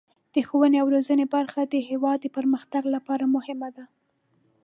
د 0.33 0.35
ښوونې 0.47 0.77
او 0.81 0.87
روزنې 0.95 1.25
برخه 1.35 1.61
د 1.65 1.75
هیواد 1.89 2.17
د 2.21 2.27
پرمختګ 2.37 2.83
لپاره 2.95 3.25
مهمه 3.35 3.69
ده. 3.75 3.85